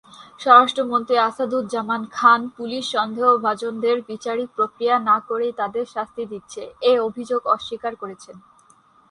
স্বরাষ্ট্রমন্ত্রী 0.39 1.15
আসাদুজ্জামান 1.19 2.01
খান 2.11 2.41
পুলিশ 2.57 2.83
সন্দেহভাজনদের 2.91 3.97
বিচারিক 4.07 4.49
প্রক্রিয়া 4.55 4.95
না 4.99 5.17
করেই 5.27 5.51
তাদের 5.51 5.83
শাস্তি 5.85 6.23
দিচ্ছে- 6.25 6.73
এ 6.81 6.93
অভিযোগ 6.99 7.41
অস্বীকার 7.47 7.93
করেছেন। 7.95 8.35